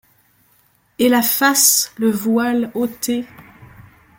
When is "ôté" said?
2.73-3.23